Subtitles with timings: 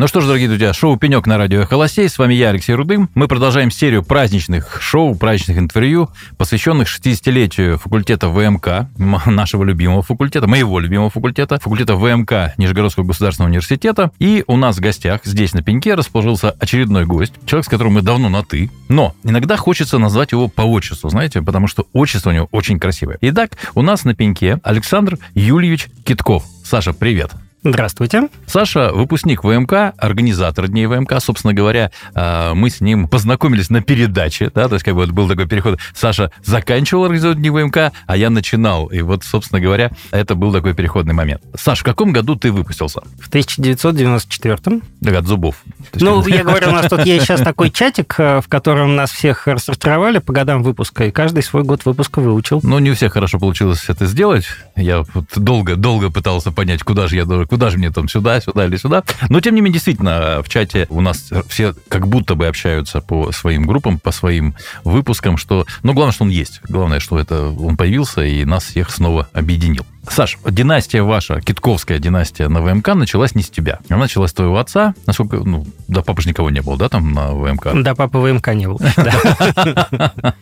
[0.00, 2.08] Ну что ж, дорогие друзья, шоу «Пенек» на радио «Холостей».
[2.08, 3.10] С вами я, Алексей Рудым.
[3.14, 8.88] Мы продолжаем серию праздничных шоу, праздничных интервью, посвященных 60-летию факультета ВМК,
[9.26, 14.10] нашего любимого факультета, моего любимого факультета, факультета ВМК Нижегородского государственного университета.
[14.18, 18.00] И у нас в гостях здесь на пеньке расположился очередной гость, человек, с которым мы
[18.00, 18.70] давно на «ты».
[18.88, 23.18] Но иногда хочется назвать его по отчеству, знаете, потому что отчество у него очень красивое.
[23.20, 26.44] Итак, у нас на пеньке Александр Юльевич Китков.
[26.64, 27.32] Саша, привет.
[27.62, 28.28] Здравствуйте.
[28.46, 31.20] Саша, выпускник ВМК, организатор Дней ВМК.
[31.20, 35.10] Собственно говоря, э, мы с ним познакомились на передаче, да, то есть как бы вот
[35.10, 35.78] был такой переход.
[35.94, 38.86] Саша заканчивал организовать Дни ВМК, а я начинал.
[38.86, 41.42] И вот, собственно говоря, это был такой переходный момент.
[41.54, 43.02] Саша, в каком году ты выпустился?
[43.20, 44.80] В 1994.
[45.02, 45.56] Да, от зубов.
[45.94, 49.46] Ну, я говорю, у нас тут есть сейчас такой чатик, э, в котором нас всех
[49.46, 52.60] рассортировали по годам выпуска, и каждый свой год выпуска выучил.
[52.62, 54.46] Ну, не у всех хорошо получилось это сделать.
[54.76, 58.76] Я вот долго-долго пытался понять, куда же я куда же мне там, сюда, сюда или
[58.76, 59.02] сюда.
[59.28, 63.32] Но, тем не менее, действительно, в чате у нас все как будто бы общаются по
[63.32, 65.66] своим группам, по своим выпускам, что...
[65.82, 66.60] Ну, главное, что он есть.
[66.68, 69.84] Главное, что это он появился и нас всех снова объединил.
[70.08, 73.80] Саш, династия ваша, китковская династия на ВМК началась не с тебя.
[73.88, 74.94] Она началась с твоего отца.
[75.06, 77.68] Насколько, ну, да папы же никого не было, да, там на ВМК?
[77.82, 78.80] Да, папы ВМК не было.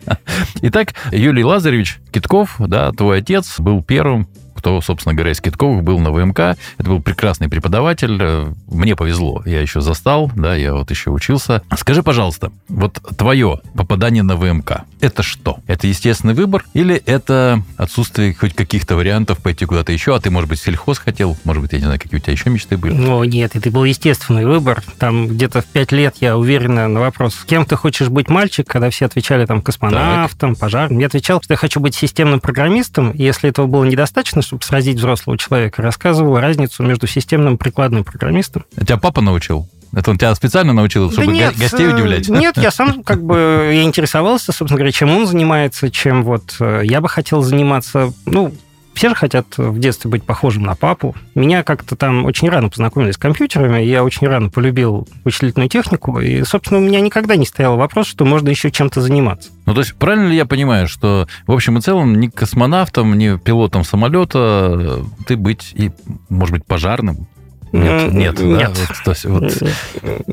[0.61, 4.27] Итак, Юлий Лазаревич Китков, да, твой отец был первым
[4.59, 6.39] кто, собственно говоря, из Китковых был на ВМК.
[6.77, 8.53] Это был прекрасный преподаватель.
[8.67, 9.41] Мне повезло.
[9.45, 11.61] Я еще застал, да, я вот еще учился.
[11.75, 15.59] Скажи, пожалуйста, вот твое попадание на ВМК, это что?
[15.67, 20.49] Это естественный выбор или это отсутствие хоть каких-то вариантов пойти куда-то еще, а ты, может
[20.49, 21.37] быть, сельхоз хотел?
[21.45, 22.93] Может быть, я не знаю, какие у тебя еще мечты были?
[22.93, 24.83] Ну, нет, это был естественный выбор.
[24.97, 28.67] Там где-то в пять лет я уверена на вопрос, с кем ты хочешь быть мальчик,
[28.67, 30.99] когда все отвечали там космонавтом, пожарным.
[30.99, 34.97] Я отвечал, что я хочу быть системным программистом, и если этого было недостаточно, чтобы сразить
[34.97, 38.65] взрослого человека, рассказывал разницу между системным и прикладным программистом.
[38.75, 39.69] А тебя папа научил?
[39.93, 42.27] Это он тебя специально научил, чтобы да нет, гостей э, удивлять?
[42.29, 46.81] Нет, я сам как бы я интересовался, собственно говоря, чем он занимается, чем вот э,
[46.83, 48.11] я бы хотел заниматься.
[48.25, 48.53] Ну,
[48.99, 51.15] все же хотят в детстве быть похожим на папу.
[51.33, 56.43] Меня как-то там очень рано познакомили с компьютерами, я очень рано полюбил вычислительную технику, и,
[56.43, 59.51] собственно, у меня никогда не стоял вопрос, что можно еще чем-то заниматься.
[59.65, 63.37] Ну, то есть, правильно ли я понимаю, что, в общем и целом, ни космонавтом, ни
[63.37, 65.91] пилотом самолета ты быть и,
[66.27, 67.29] может быть, пожарным
[67.71, 68.71] нет, нет, нет.
[69.05, 69.63] Вот, есть, вот.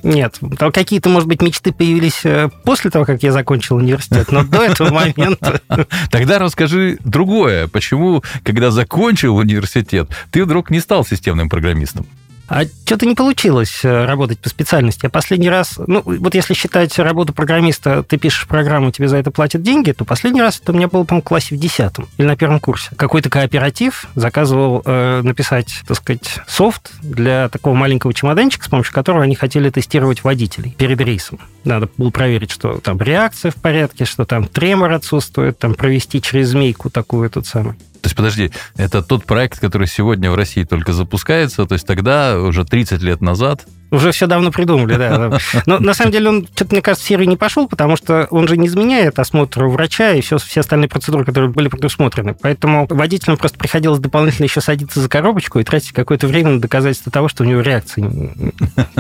[0.03, 0.39] Нет.
[0.73, 4.91] Какие-то, может быть, мечты появились э, после того, как я закончил университет, но до этого
[4.91, 5.61] момента...
[6.11, 7.69] Тогда расскажи другое.
[7.69, 12.07] Почему, когда закончил университет, ты вдруг не стал системным программистом?
[12.49, 15.01] А что-то не получилось э, работать по специальности.
[15.05, 19.31] Я последний раз, ну, вот если считать работу программиста, ты пишешь программу, тебе за это
[19.31, 22.37] платят деньги, то последний раз это у меня было, по-моему, классе в десятом или на
[22.37, 22.91] первом курсе.
[22.97, 29.25] Какой-то кооператив заказывал э, написать, так сказать, софт для такого маленького чемоданчика, с помощью которого
[29.25, 31.41] они хотели тестировать водителей перед рейсом.
[31.65, 36.51] Надо было проверить, что там реакция в порядке, что там тремор отсутствует, там провести через
[36.51, 37.77] змейку такую тут самую.
[38.07, 42.39] То есть, подожди, это тот проект, который сегодня в России только запускается, то есть тогда,
[42.39, 45.39] уже 30 лет назад, уже все давно придумали, да.
[45.67, 48.49] Но на самом деле он, что-то, мне кажется, в серию не пошел, потому что он
[48.49, 52.35] же не изменяет осмотр врача и все, все остальные процедуры, которые были предусмотрены.
[52.35, 57.13] Поэтому водителям просто приходилось дополнительно еще садиться за коробочку и тратить какое-то время на доказательство
[57.13, 58.03] того, что у него реакции.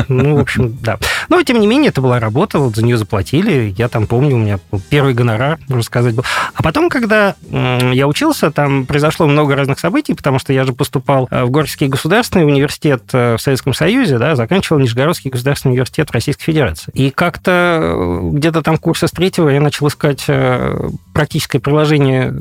[0.08, 0.98] Ну, в общем, да.
[1.28, 3.74] Но, тем не менее, это была работа, вот за нее заплатили.
[3.76, 4.58] Я там помню, у меня
[4.90, 6.24] первый гонорар, можно сказать, был.
[6.54, 11.28] А потом, когда я учился, там произошло много разных событий, потому что я же поступал
[11.30, 16.10] э, в Горский государственный университет э, в Советском Союзе, да, заканчивал закончил Нижегородский государственный университет
[16.10, 16.90] Российской Федерации.
[16.94, 22.34] И как-то э, где-то там курса с третьего я начал искать э, практическое приложение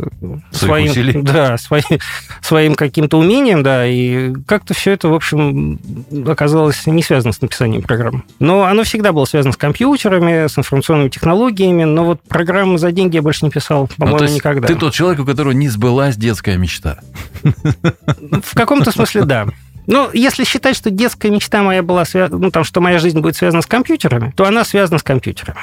[0.51, 1.21] своим, усилий.
[1.21, 1.99] да, своим,
[2.41, 5.79] своим каким-то умением, да, и как-то все это, в общем,
[6.27, 8.23] оказалось не связано с написанием программ.
[8.39, 13.15] Но оно всегда было связано с компьютерами, с информационными технологиями, но вот программы за деньги
[13.15, 14.67] я больше не писал, ну, по-моему, ну, никогда.
[14.67, 16.99] Ты тот человек, у которого не сбылась детская мечта.
[17.41, 19.47] В каком-то смысле, да.
[19.87, 23.35] Ну, если считать, что детская мечта моя была связана, ну, там, что моя жизнь будет
[23.35, 25.59] связана с компьютерами, то она связана с компьютерами.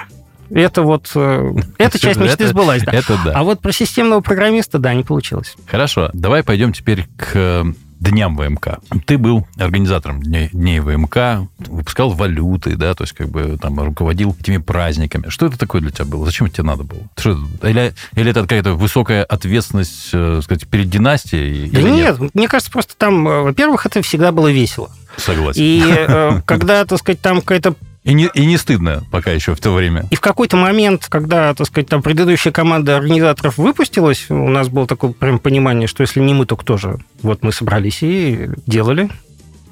[0.51, 1.11] Это вот...
[1.15, 2.93] Э, эта часть мечты сбылась, да.
[2.93, 3.33] Это да.
[3.35, 5.55] А вот про системного программиста, да, не получилось.
[5.67, 6.11] Хорошо.
[6.13, 7.65] Давай пойдем теперь к
[8.02, 8.81] дням ВМК.
[9.06, 14.37] Ты был организатором дней, дней ВМК, выпускал валюты, да, то есть как бы там руководил
[14.38, 15.28] этими праздниками.
[15.28, 16.26] Что это такое для тебя было?
[16.26, 17.02] Зачем тебе надо было?
[17.16, 21.70] Что, или, или это какая-то высокая ответственность, э, сказать, перед династией?
[21.70, 24.90] Да нет, нет, мне кажется, просто там, э, во-первых, это всегда было весело.
[25.16, 25.60] Согласен.
[25.62, 29.60] И э, когда, так сказать, там какая-то И не, и не стыдно пока еще в
[29.60, 30.06] то время.
[30.10, 34.88] И в какой-то момент, когда, так сказать, там предыдущая команда организаторов выпустилась, у нас было
[34.88, 36.99] такое прям понимание, что если не мы, то кто же?
[37.22, 39.08] Вот мы собрались и делали.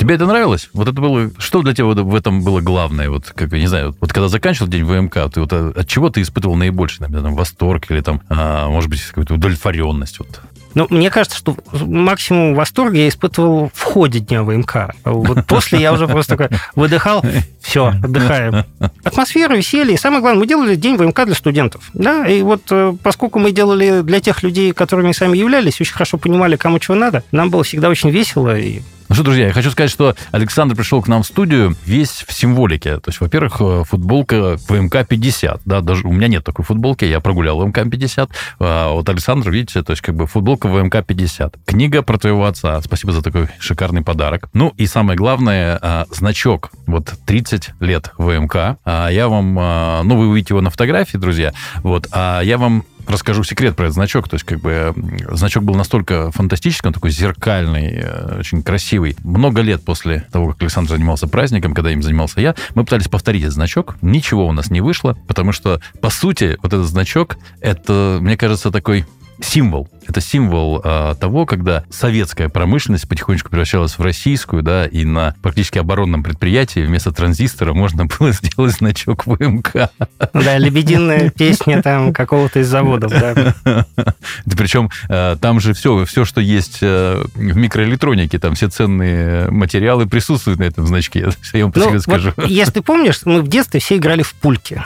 [0.01, 0.71] Тебе это нравилось?
[0.73, 1.31] Вот это было...
[1.37, 3.11] Что для тебя в этом было главное?
[3.11, 6.57] Вот, как, не знаю, вот когда заканчивал день ВМК, ты вот от чего ты испытывал
[6.57, 10.19] наибольший, наверное, там, восторг или там, а, может быть, какую-то удовлетворенность?
[10.21, 10.41] Вот?
[10.75, 14.95] Ну, мне кажется, что максимум восторга я испытывал в ходе дня ВМК.
[15.05, 17.25] Вот после я уже просто такой выдыхал,
[17.61, 18.65] все, отдыхаем.
[19.05, 19.95] Атмосфера, веселье.
[19.95, 21.91] И самое главное, мы делали день ВМК для студентов.
[21.95, 26.19] Да, и вот э, поскольку мы делали для тех людей, которыми сами являлись, очень хорошо
[26.19, 29.73] понимали, кому чего надо, нам было всегда очень весело, и ну что, друзья, я хочу
[29.73, 32.99] сказать, что Александр пришел к нам в студию весь в символике.
[32.99, 35.63] То есть, во-первых, э, футболка ВМК-50.
[35.65, 38.31] Да, даже у меня нет такой футболки, я прогулял ВМК-50.
[38.61, 41.55] А вот Александр, видите, то есть как бы футболка ВМК-50.
[41.67, 42.81] Книга про твоего отца.
[42.83, 44.49] Спасибо за такой шикарный подарок.
[44.53, 46.71] Ну и самое главное, а, значок.
[46.87, 48.79] Вот 30 лет ВМК.
[48.85, 49.59] А я вам...
[49.59, 51.53] А, ну, вы увидите его на фотографии, друзья.
[51.83, 52.07] Вот.
[52.13, 54.29] А я вам расскажу секрет про этот значок.
[54.29, 54.95] То есть, как бы,
[55.31, 59.17] значок был настолько фантастический, он такой зеркальный, э, очень красивый.
[59.25, 63.43] Много лет после того, как Александр занимался праздником, когда им занимался я, мы пытались повторить
[63.43, 63.97] этот значок.
[64.03, 68.71] Ничего у нас не вышло, потому что, по сути, вот этот значок, это, мне кажется,
[68.71, 69.05] такой
[69.43, 69.89] символ.
[70.07, 75.79] Это символ э, того, когда советская промышленность потихонечку превращалась в российскую, да, и на практически
[75.79, 79.91] оборонном предприятии вместо транзистора можно было сделать значок ВМК.
[80.33, 83.55] Да, лебединая песня там какого-то из заводов, да.
[83.65, 89.51] да причем э, там же все, все, что есть э, в микроэлектронике, там все ценные
[89.51, 91.29] материалы присутствуют на этом значке.
[91.53, 92.33] Я вам ну, скажу.
[92.37, 94.83] Вот, если ты помнишь, мы в детстве все играли в пульки.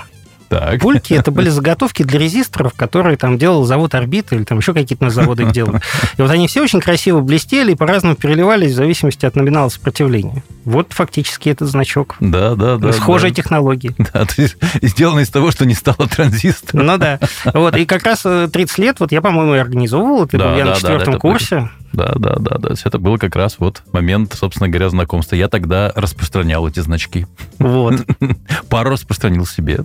[0.55, 0.81] Так.
[0.81, 5.11] Пульки это были заготовки для резисторов, которые там делал завод Орбита или там еще какие-то
[5.11, 5.81] заводы делали.
[6.17, 10.45] И вот они все очень красиво блестели и по-разному переливались в зависимости от номинала сопротивления.
[10.65, 12.17] Вот фактически этот значок.
[12.21, 12.93] Да, да, да.
[12.93, 13.37] Схожей да.
[13.37, 13.95] технологии.
[14.15, 16.87] Да, то есть сделано из того, что не стало транзистором.
[16.87, 17.19] Ну да.
[17.53, 20.65] Вот, и как раз 30 э, лет, вот я, по-моему, организовывал, это да, был я
[20.65, 21.71] да, на четвертом да, курсе.
[21.95, 22.75] Да, да, да, да.
[22.85, 25.37] Это был как раз вот момент, собственно говоря, знакомства.
[25.37, 27.27] Я тогда распространял эти значки.
[27.59, 28.05] Вот.
[28.69, 29.81] Пару распространил себе.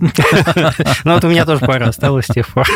[1.04, 2.66] Ну вот у меня тоже пара осталась с тех пор.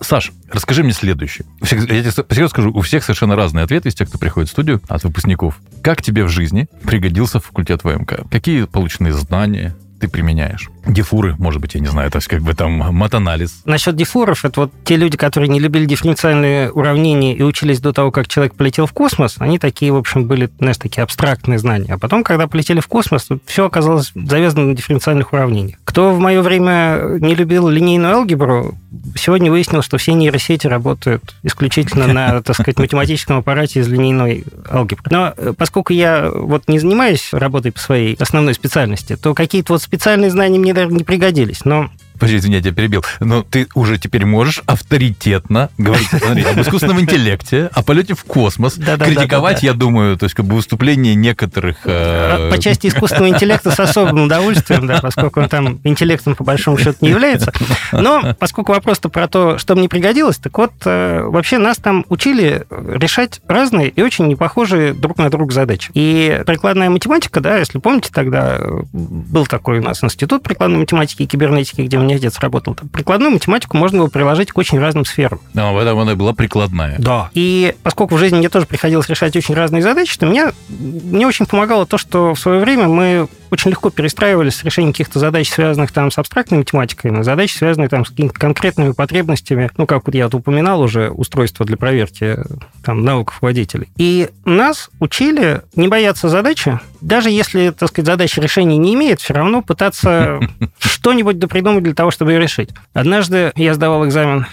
[0.00, 1.46] Саш, расскажи мне следующее.
[1.62, 5.04] Я тебе скажу, у всех совершенно разные ответы из тех, кто приходит в студию, от
[5.04, 5.58] выпускников.
[5.82, 8.28] Как тебе в жизни пригодился факультет ВМК?
[8.30, 10.68] Какие полученные знания, ты применяешь?
[10.86, 13.62] Дифуры, может быть, я не знаю, то есть как бы там матанализ.
[13.64, 18.10] Насчет дифуров, это вот те люди, которые не любили дифференциальные уравнения и учились до того,
[18.10, 21.94] как человек полетел в космос, они такие, в общем, были, знаешь, такие абстрактные знания.
[21.94, 25.78] А потом, когда полетели в космос, все оказалось завязано на дифференциальных уравнениях.
[25.84, 28.76] Кто в мое время не любил линейную алгебру,
[29.16, 35.04] сегодня выяснил, что все нейросети работают исключительно на, так сказать, математическом аппарате из линейной алгебры.
[35.10, 39.82] Но э, поскольку я вот не занимаюсь работой по своей основной специальности, то какие-то вот
[39.86, 41.64] специальные знания мне даже не пригодились.
[41.64, 43.04] Но Подожди, извини, я перебил.
[43.20, 48.74] Но ты уже теперь можешь авторитетно говорить смотри, об искусственном интеллекте, о полете в космос,
[48.74, 51.78] да, да, критиковать, да, я думаю, то есть как бы выступление некоторых...
[51.84, 52.50] Э...
[52.50, 56.98] По части искусственного интеллекта с особым удовольствием, да, поскольку он там интеллектом по большому счету
[57.00, 57.52] не является.
[57.92, 62.66] Но поскольку вопрос-то про то, что мне пригодилось, так вот, э, вообще нас там учили
[62.70, 65.90] решать разные и очень непохожие друг на друга задачи.
[65.94, 68.58] И прикладная математика, да, если помните, тогда
[68.92, 72.74] был такой у нас институт прикладной математики и кибернетики, где мы меня отец работал.
[72.74, 75.40] Там, прикладную математику можно было приложить к очень разным сферам.
[75.54, 76.96] Да, в этом она была прикладная.
[76.98, 77.30] Да.
[77.34, 81.46] И поскольку в жизни мне тоже приходилось решать очень разные задачи, то меня, мне очень
[81.46, 85.92] помогало то, что в свое время мы очень легко перестраивались с решением каких-то задач, связанных
[85.92, 90.14] там с абстрактной математикой, на задачи, связанные там с какими-то конкретными потребностями, ну, как вот
[90.14, 92.38] я вот упоминал уже, устройство для проверки
[92.84, 93.88] там навыков водителей.
[93.96, 99.34] И нас учили не бояться задачи, даже если, так сказать, задача решения не имеет, все
[99.34, 100.40] равно пытаться
[100.78, 102.70] что-нибудь допридумать для того, чтобы ее решить.
[102.94, 104.46] Однажды я сдавал экзамен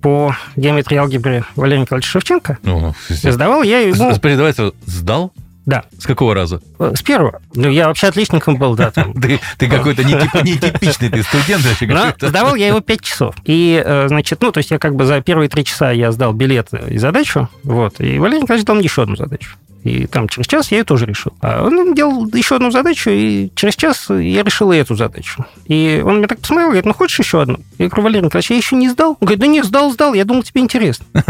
[0.00, 2.58] по геометрии алгебры Валерия Николаевича Шевченко.
[2.62, 4.12] Ну, сдавал я ему...
[4.22, 4.54] Давай
[4.86, 5.32] сдал?
[5.68, 5.84] Да.
[5.98, 6.62] С какого раза?
[6.78, 7.42] С первого.
[7.54, 8.90] Ну, я вообще отличником был, да.
[9.58, 11.62] Ты, какой-то нетипичный ты студент.
[11.82, 13.34] Но сдавал я его 5 часов.
[13.44, 16.32] И, э, значит, ну, то есть я как бы за первые три часа я сдал
[16.32, 19.50] билет и задачу, вот, и Валерий Николаевич дал мне еще одну задачу.
[19.84, 21.32] И там через час я ее тоже решил.
[21.40, 25.44] А он делал еще одну задачу, и через час я решил и эту задачу.
[25.66, 27.60] И он меня так посмотрел, говорит, ну хочешь еще одну?
[27.78, 29.10] Я говорю, Валерий Николаевич, я еще не сдал.
[29.10, 31.06] Он говорит, да нет, сдал, сдал, я думал, тебе интересно.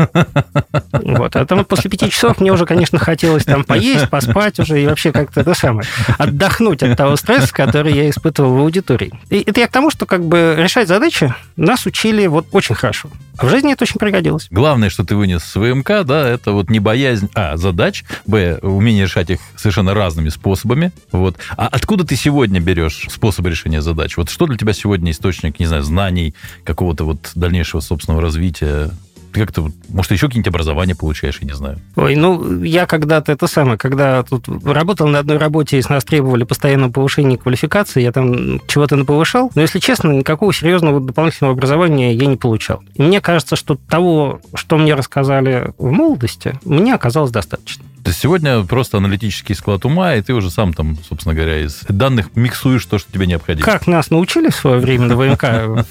[0.93, 1.37] Вот.
[1.37, 5.11] А там после пяти часов мне уже, конечно, хотелось там поесть, поспать уже и вообще
[5.11, 5.89] как-то это самое,
[6.19, 9.13] отдохнуть от того стресса, который я испытывал в аудитории.
[9.31, 13.11] И это я к тому, что как бы решать задачи нас учили вот очень хорошо.
[13.39, 14.49] А в жизни это очень пригодилось.
[14.51, 19.05] Главное, что ты вынес с ВМК, да, это вот не боязнь, а задач, б, умение
[19.05, 20.93] решать их совершенно разными способами.
[21.13, 21.37] Вот.
[21.57, 24.17] А откуда ты сегодня берешь способы решения задач?
[24.17, 28.91] Вот что для тебя сегодня источник, не знаю, знаний, какого-то вот дальнейшего собственного развития?
[29.39, 31.79] Ты как-то, может, еще какие-нибудь образования получаешь, я не знаю.
[31.95, 36.05] Ой, ну, я когда-то это самое, когда тут работал на одной работе, и с нас
[36.05, 42.15] требовали постоянного повышения квалификации, я там чего-то наповышал, но, если честно, никакого серьезного дополнительного образования
[42.15, 42.83] я не получал.
[42.95, 47.85] И мне кажется, что того, что мне рассказали в молодости, мне оказалось достаточно.
[48.03, 51.83] То есть сегодня просто аналитический склад ума, и ты уже сам там, собственно говоря, из
[51.89, 53.65] данных миксуешь то, что тебе необходимо.
[53.65, 55.87] Как нас научили в свое время на ВМК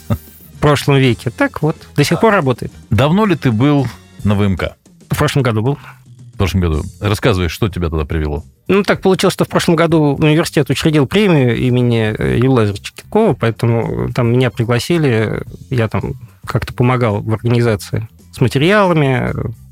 [0.58, 1.30] в прошлом веке.
[1.30, 2.72] Так вот, до сих пор работает.
[2.90, 3.88] Давно ли ты был
[4.24, 4.76] на ВМК?
[5.10, 5.78] В прошлом году был.
[6.34, 6.84] В прошлом году.
[7.00, 8.44] Рассказывай, что тебя туда привело?
[8.68, 13.34] Ну, так получилось, что в прошлом году университет учредил премию имени э, Юлия Лазаревича Киткова,
[13.34, 19.32] поэтому там меня пригласили, я там как-то помогал в организации с материалами,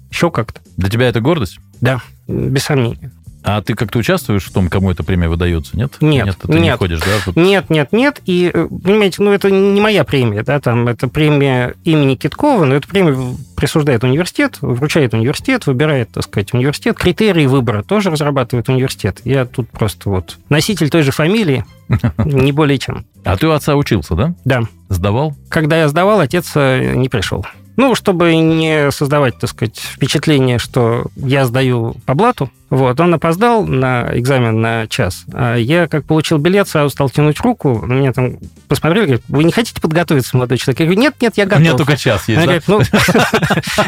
[0.10, 0.62] еще как-то.
[0.78, 1.60] Для тебя это гордость?
[1.82, 3.12] Да, без сомнения.
[3.48, 5.98] А ты как-то участвуешь в том, кому эта премия выдается, нет?
[6.02, 6.38] Нет, нет.
[6.42, 6.62] Ты нет.
[6.64, 7.12] не ходишь, да?
[7.24, 7.36] Тут...
[7.36, 8.20] Нет, нет, нет.
[8.26, 12.74] И, э, понимаете, ну, это не моя премия, да, там, это премия имени Киткова, но
[12.74, 16.98] эту премию присуждает университет, вручает университет, выбирает, так сказать, университет.
[16.98, 19.22] Критерии выбора тоже разрабатывает университет.
[19.26, 21.66] Я тут просто вот носитель той же фамилии,
[22.18, 23.06] не более чем.
[23.24, 24.34] А ты у отца учился, да?
[24.44, 24.64] Да.
[24.90, 25.36] Сдавал?
[25.50, 27.46] Когда я сдавал, отец э, не пришел.
[27.78, 33.66] Ну, чтобы не создавать, так сказать, впечатление, что я сдаю по блату, вот, он опоздал
[33.66, 35.24] на экзамен на час.
[35.34, 37.82] А я, как получил билет, сразу стал тянуть руку.
[37.86, 40.80] Меня там посмотрели, говорят, вы не хотите подготовиться, молодой человек?
[40.82, 41.60] Я говорю, нет, нет, я готов.
[41.60, 42.60] У меня только час есть, Она да?
[42.60, 42.90] говорит,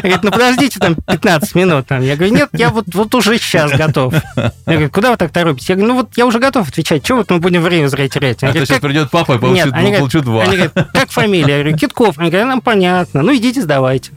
[0.02, 1.86] ну, ну, подождите там 15 минут.
[1.90, 4.14] Я говорю, нет, я вот, уже сейчас готов.
[4.36, 5.68] Я говорю, куда вы так торопитесь?
[5.68, 8.42] Я говорю, ну вот я уже готов отвечать, чего вот мы будем время зря терять?
[8.42, 10.44] А то сейчас «Как- придет папа и получит, получу два.
[10.44, 11.58] Они говорят, как фамилия?
[11.58, 12.18] Я говорю, Китков.
[12.18, 13.22] Они говорят, нам понятно.
[13.22, 14.12] Ну, идите, сдавайте.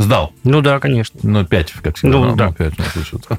[0.00, 0.32] Сдал.
[0.44, 1.20] Ну да, конечно.
[1.22, 2.18] Ну, пять, как всегда.
[2.18, 2.52] Ну, да.
[2.52, 2.84] пять, ну.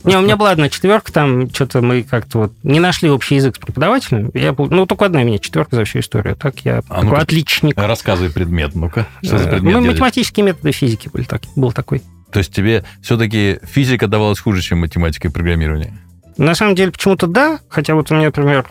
[0.03, 3.55] Не, у меня была одна четверка, там что-то мы как-то вот не нашли общий язык
[3.55, 4.29] с преподавателем.
[4.35, 6.35] Я, был- ну, только одна у меня четверка за всю историю.
[6.35, 7.17] Так я А ну-ка.
[7.21, 7.75] отличник.
[7.77, 9.07] Рассказывай предмет, ну-ка.
[9.23, 12.03] Что за Э, предмет Мы математические методы физики были так, был такой.
[12.31, 15.97] То есть тебе все-таки физика давалась хуже, чем математика и программирование?
[16.37, 18.65] На самом деле, почему-то да, хотя вот у меня, например,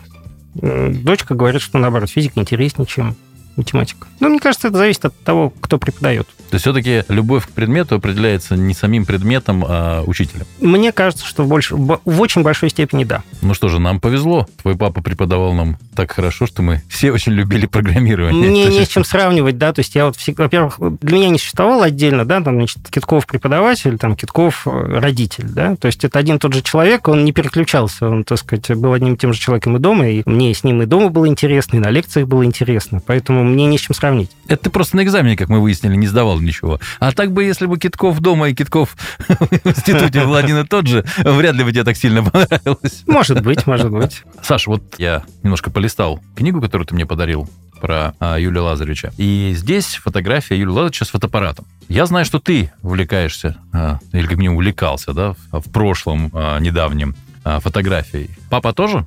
[0.55, 3.15] дочка говорит, что наоборот, физика интереснее, чем
[3.55, 4.07] математика.
[4.19, 6.27] Ну, мне кажется, это зависит от того, кто преподает.
[6.49, 10.45] То есть все-таки любовь к предмету определяется не самим предметом, а учителем.
[10.59, 13.23] Мне кажется, что в, больш- в очень большой степени да.
[13.41, 14.47] Ну что же, нам повезло.
[14.61, 18.49] Твой папа преподавал нам так хорошо, что мы все очень любили программирование.
[18.49, 21.39] Мне не с чем сравнивать, да, то есть я вот всегда, во-первых, для меня не
[21.39, 26.19] существовало отдельно, да, там, значит, Китков преподаватель, там, Китков э, родитель, да, то есть это
[26.19, 29.33] один и тот же человек, он не переключался, он, так сказать, был одним и тем
[29.33, 32.27] же человеком и дома, и мне с ним и дома было интересно, и на лекциях
[32.27, 34.31] было интересно, поэтому мне не с чем сравнить.
[34.47, 36.79] Это ты просто на экзамене, как мы выяснили, не сдавал ничего.
[36.99, 38.95] А так бы, если бы Китков дома и Китков
[39.27, 43.03] в институте был один и тот же, вряд ли бы тебе так сильно понравилось.
[43.07, 44.23] Может быть, может быть.
[44.41, 49.11] Саш, вот я немножко полистал книгу, которую ты мне подарил про а, Юлия Лазаревича.
[49.17, 51.65] И здесь фотография Юлии Лазаревича с фотоаппаратом.
[51.89, 56.59] Я знаю, что ты увлекаешься, а, или как минимум увлекался, да, в, в прошлом а,
[56.59, 58.29] недавнем а, фотографией.
[58.49, 59.05] Папа тоже?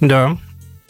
[0.00, 0.38] Да.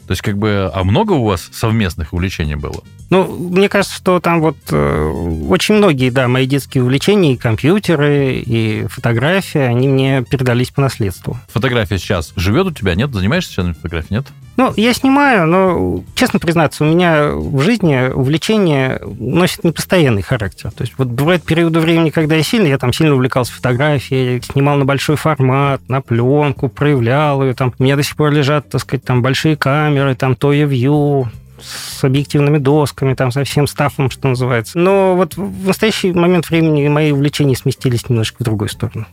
[0.06, 2.82] То есть, как бы, а много у вас совместных увлечений было?
[3.11, 5.08] Ну, мне кажется, что там вот э,
[5.49, 11.38] очень многие, да, мои детские увлечения, и компьютеры, и фотография, они мне передались по наследству.
[11.49, 13.12] Фотография сейчас живет у тебя, нет?
[13.14, 14.26] Занимаешься сейчас фотографией, нет?
[14.56, 20.70] Ну, я снимаю, но, честно признаться, у меня в жизни увлечение носит непостоянный характер.
[20.70, 24.76] То есть вот бывают периоды времени, когда я сильно, я там сильно увлекался фотографией, снимал
[24.76, 27.54] на большой формат, на пленку, проявлял ее.
[27.54, 31.26] Там, у меня до сих пор лежат, так сказать, там большие камеры, там Toya View,
[31.61, 34.78] с объективными досками, там со всем стафом, что называется.
[34.78, 39.06] Но вот в настоящий момент времени мои увлечения сместились немножко в другую сторону.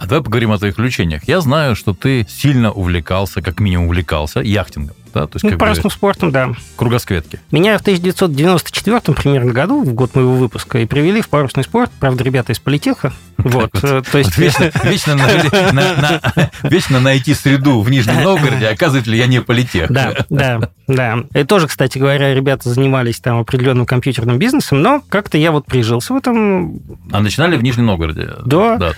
[0.00, 1.28] А давай поговорим о твоих увлечениях.
[1.28, 4.96] Я знаю, что ты сильно увлекался, как минимум увлекался, яхтингом.
[5.12, 5.26] Да?
[5.26, 6.52] То есть, Ну, как бы, парусным спортом, да.
[6.76, 7.38] кругосветки.
[7.50, 11.90] Меня в 1994 примерно году, в год моего выпуска, и привели в парусный спорт.
[12.00, 13.12] Правда, ребята из политеха.
[13.44, 14.36] Вот, э, то есть...
[14.38, 19.26] Вечно, вечно, на- на- на- вечно найти среду в Нижнем Новгороде, а оказывается ли я
[19.26, 19.90] не политех.
[19.90, 21.18] Да, да, да.
[21.34, 26.12] И тоже, кстати говоря, ребята занимались там определенным компьютерным бизнесом, но как-то я вот прижился
[26.14, 26.80] в этом.
[27.12, 28.28] А начинали в Нижнем Новгороде?
[28.44, 28.92] Да.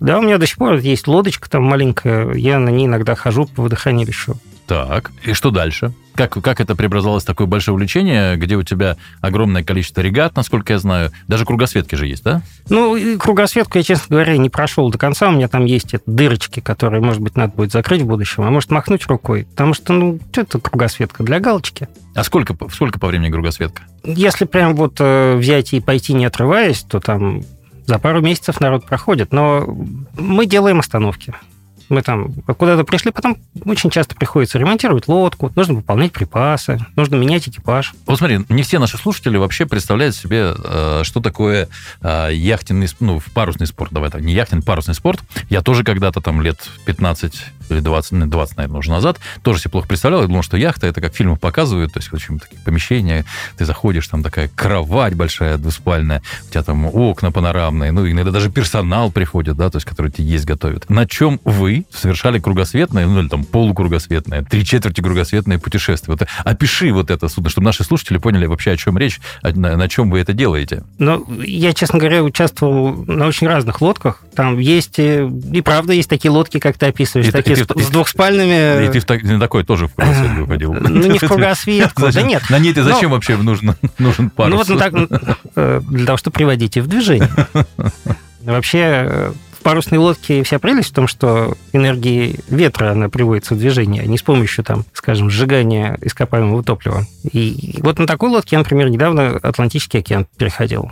[0.00, 3.46] Да, у меня до сих пор есть лодочка там маленькая, я на ней иногда хожу
[3.46, 4.36] по водохранилищу.
[4.66, 5.92] Так, и что дальше?
[6.14, 10.72] Как, как это преобразовалось в такое большое увлечение, где у тебя огромное количество регат, насколько
[10.72, 11.10] я знаю?
[11.26, 12.40] Даже кругосветки же есть, да?
[12.68, 15.28] Ну, кругосветку я, честно говоря, не прошел до конца.
[15.28, 18.70] У меня там есть дырочки, которые, может быть, надо будет закрыть в будущем, а может
[18.70, 19.46] махнуть рукой.
[19.50, 21.24] Потому что, ну, что это кругосветка?
[21.24, 21.88] Для галочки.
[22.14, 23.82] А сколько, сколько по времени кругосветка?
[24.04, 27.42] Если прям вот э, взять и пойти не отрываясь, то там
[27.86, 29.32] за пару месяцев народ проходит.
[29.32, 29.66] Но
[30.16, 31.34] мы делаем остановки.
[31.88, 37.48] Мы там куда-то пришли, потом очень часто приходится ремонтировать лодку, нужно выполнять припасы, нужно менять
[37.48, 37.94] экипаж.
[38.06, 41.68] Вот смотри, не все наши слушатели вообще представляют себе, э, что такое
[42.00, 45.20] э, яхтенный, ну, парусный спорт, давай так, не яхтенный, парусный спорт.
[45.50, 47.34] Я тоже когда-то там лет 15
[47.70, 50.20] или 20, 20, наверное, уже назад, тоже себе плохо представлял.
[50.20, 53.24] Я думал, что яхта, это как в фильмах показывают, то есть в общем такие помещения,
[53.56, 58.50] ты заходишь, там такая кровать большая, двуспальная, у тебя там окна панорамные, ну, иногда даже
[58.50, 60.88] персонал приходит, да, то есть который тебе есть готовит.
[60.90, 66.16] На чем вы совершали кругосветное, ну, или там полукругосветное, три четверти кругосветное путешествие?
[66.18, 69.88] Вот, опиши вот это судно, чтобы наши слушатели поняли вообще, о чем речь, на, на
[69.88, 70.84] чем вы это делаете.
[70.98, 74.22] Ну, я, честно говоря, участвовал на очень разных лодках.
[74.34, 77.82] Там есть, и правда, есть такие лодки, как ты описываешь, и, такие и, с, и,
[77.82, 78.86] с двухспальными...
[78.86, 80.72] И ты в, такой тоже в кругосветку выходил.
[80.72, 82.42] Ну, не в кругосветку, да нет.
[82.50, 83.74] На ней ты зачем вообще нужен,
[84.30, 84.50] парус?
[84.50, 84.92] Ну, вот так,
[85.56, 87.30] э, для того, чтобы приводить их в движение.
[88.42, 93.58] Вообще, э, в парусной лодке вся прелесть в том, что энергии ветра она приводится в
[93.58, 97.06] движение, а не с помощью, там, скажем, сжигания ископаемого топлива.
[97.32, 100.90] И вот на такой лодке я, например, недавно Атлантический океан переходил.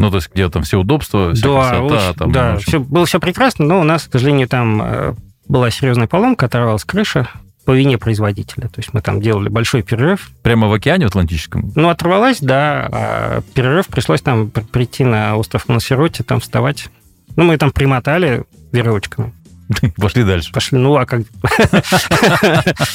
[0.00, 1.84] Ну, то есть, где там все удобства, вся да, красота.
[1.84, 5.14] Очень, там, да, все, было все прекрасно, но у нас, к сожалению, там э,
[5.50, 7.28] была серьезная поломка, оторвалась крыша,
[7.64, 8.68] по вине производителя.
[8.68, 10.30] То есть мы там делали большой перерыв.
[10.42, 11.72] Прямо в океане в Атлантическом?
[11.74, 12.88] Ну, оторвалась, да.
[12.90, 16.88] А перерыв пришлось там прийти на остров Монсероте, там вставать.
[17.36, 19.32] Ну, мы там примотали веревочками.
[19.96, 20.52] Пошли дальше.
[20.52, 21.22] Пошли, ну а как?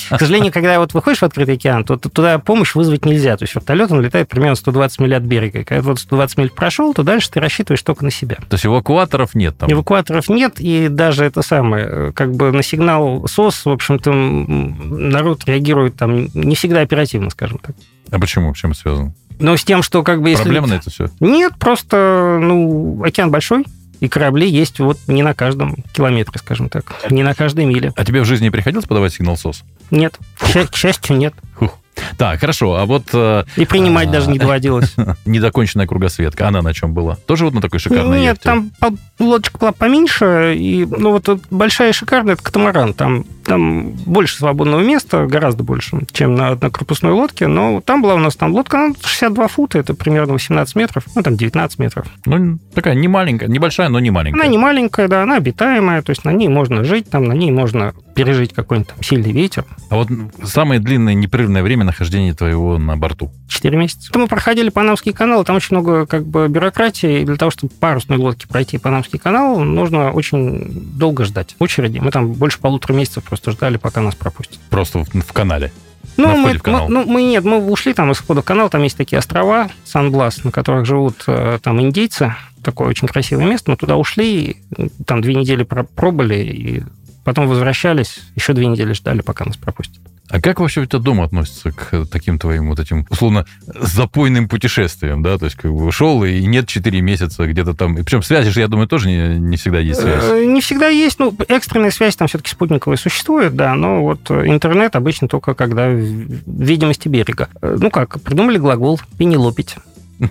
[0.09, 3.37] К сожалению, когда вот выходишь в открытый океан, то туда помощь вызвать нельзя.
[3.37, 5.63] То есть вертолет, он летает примерно 120 миль от берега.
[5.63, 8.35] Когда вот 120 миль прошел, то дальше ты рассчитываешь только на себя.
[8.35, 9.71] То есть эвакуаторов нет там?
[9.71, 15.95] Эвакуаторов нет, и даже это самое, как бы на сигнал СОС, в общем-то, народ реагирует
[15.95, 17.75] там не всегда оперативно, скажем так.
[18.11, 18.53] А почему?
[18.53, 19.13] Чем это связано?
[19.39, 20.29] Ну, с тем, что как бы...
[20.29, 20.43] Если...
[20.43, 21.09] Проблема на это все?
[21.19, 23.65] Нет, просто, ну, океан большой,
[23.99, 27.93] и корабли есть вот не на каждом километре, скажем так, не на каждой миле.
[27.95, 29.63] А тебе в жизни приходилось подавать сигнал СОС?
[29.91, 31.33] Нет, к, к счастью, нет.
[31.57, 31.77] Фух.
[32.17, 33.03] Так, хорошо, а вот...
[33.13, 34.95] Э, и принимать а, даже не доводилось.
[35.25, 37.15] Недоконченная кругосветка, она на чем была?
[37.25, 38.71] Тоже вот на такой шикарной Нет, там
[39.19, 44.81] лодочка была поменьше, и, ну, вот большая и шикарная, это катамаран, там, там больше свободного
[44.81, 48.85] места, гораздо больше, чем на, на корпусной лодке, но там была у нас там лодка,
[48.85, 52.07] она 62 фута, это примерно 18 метров, ну, там 19 метров.
[52.25, 54.41] Ну, такая не маленькая, небольшая, но не маленькая.
[54.41, 57.51] Она не маленькая, да, она обитаемая, то есть на ней можно жить, там, на ней
[57.51, 59.65] можно пережить какой-нибудь там сильный ветер.
[59.89, 60.07] А вот
[60.43, 63.31] самое длинное непрерывное время нахождения твоего на борту?
[63.47, 64.09] Четыре месяца.
[64.17, 68.17] Мы проходили Панамский канал, там очень много как бы бюрократии, и для того, чтобы парусной
[68.17, 70.65] лодке пройти Панамский канал, нужно очень
[70.97, 71.99] долго ждать очереди.
[71.99, 74.59] Мы там больше полутора месяцев просто ждали, пока нас пропустят.
[74.69, 75.71] Просто в, в канале?
[76.17, 78.95] Ну мы, мы, ну, мы нет, мы ушли там из входа в канал, там есть
[78.95, 83.97] такие острова, Сан-Блас, на которых живут э, там индейцы, такое очень красивое место, мы туда
[83.97, 84.57] ушли,
[85.05, 86.83] там две недели пробыли, и
[87.25, 89.99] Потом возвращались, еще две недели ждали, пока нас пропустят.
[90.29, 95.23] А как вообще у тебя дома относится к таким твоим вот этим, условно, запойным путешествиям,
[95.23, 95.37] да?
[95.39, 97.97] То есть как бы ушел, и нет 4 месяца где-то там.
[97.97, 100.23] И причем связи же, я думаю, тоже не, не всегда есть связь.
[100.23, 101.17] Э, не всегда есть.
[101.17, 105.99] Ну, экстренная связь там все-таки спутниковая существует, да, но вот интернет обычно только когда в
[106.45, 107.49] видимости берега.
[107.61, 109.77] Э, ну как, придумали глагол «пенелопить».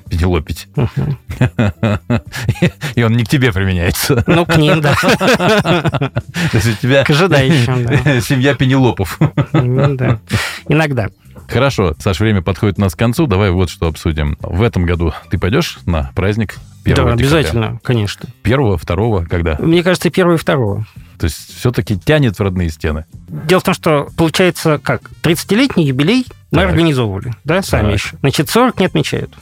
[0.09, 0.69] Пенелопить.
[2.95, 4.25] И он не к тебе применяется.
[4.27, 4.95] Ну, к ним, да.
[4.95, 6.11] То
[6.53, 7.05] есть у тебя...
[7.05, 8.21] К ожидающим, да.
[8.21, 9.19] Семья Пенелопов.
[9.53, 10.21] Да.
[10.69, 11.09] Иногда.
[11.49, 13.27] Хорошо, Саш, время подходит у нас к концу.
[13.27, 14.37] Давай вот что обсудим.
[14.41, 18.29] В этом году ты пойдешь на праздник первого Да, обязательно, конечно.
[18.43, 19.57] Первого, второго, когда?
[19.59, 20.87] Мне кажется, первого и второго.
[21.19, 23.05] То есть все-таки тянет в родные стены.
[23.29, 25.03] Дело в том, что получается как?
[25.23, 26.71] 30-летний юбилей мы так.
[26.71, 27.95] организовывали, да, сами так.
[27.95, 28.17] еще.
[28.21, 29.35] Значит, 40 не отмечают.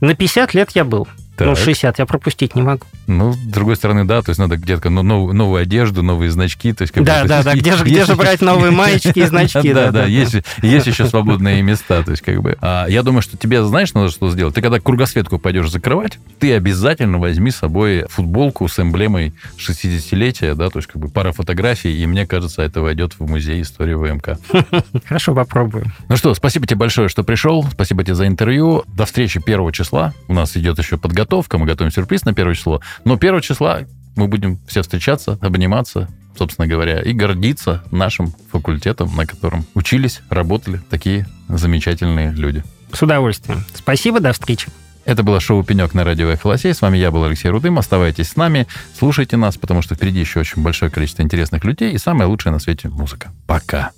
[0.00, 1.08] На 50 лет я был.
[1.38, 1.46] Так.
[1.46, 2.84] Ну, 60 я пропустить не могу.
[3.06, 6.72] Ну, с другой стороны, да, то есть надо где-то ну, новую, новую одежду, новые значки.
[6.72, 9.24] То есть, как да, бы, да, да, где же, где же брать новые маечки и
[9.24, 9.72] значки?
[9.72, 12.02] Да, да, есть, еще свободные места.
[12.02, 14.56] То есть, как бы, а, я думаю, что тебе, знаешь, надо что сделать?
[14.56, 20.70] Ты когда кругосветку пойдешь закрывать, ты обязательно возьми с собой футболку с эмблемой 60-летия, да,
[20.70, 24.40] то есть, как бы, пара фотографий, и мне кажется, это войдет в музей истории ВМК.
[25.06, 25.84] Хорошо, попробую.
[26.08, 28.82] Ну что, спасибо тебе большое, что пришел, спасибо тебе за интервью.
[28.88, 30.14] До встречи 1 числа.
[30.26, 32.80] У нас идет еще подготовка, мы готовим сюрприз на 1 число.
[33.04, 33.80] Но 1 числа
[34.16, 40.80] мы будем все встречаться, обниматься, собственно говоря, и гордиться нашим факультетом, на котором учились, работали
[40.90, 42.64] такие замечательные люди.
[42.92, 43.64] С удовольствием.
[43.74, 44.68] Спасибо, до встречи.
[45.04, 46.74] Это было шоу «Пенек» на радио «Эхолосей».
[46.74, 47.78] С вами я был Алексей Рудым.
[47.78, 48.66] Оставайтесь с нами,
[48.98, 52.58] слушайте нас, потому что впереди еще очень большое количество интересных людей и самая лучшая на
[52.58, 53.32] свете музыка.
[53.46, 53.92] Пока.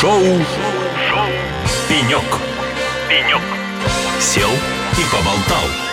[0.00, 1.28] Шоу, шоу
[1.86, 2.24] «Пенек».
[3.10, 3.42] «Пенек».
[4.20, 4.50] Сел
[4.92, 5.83] и поболтал.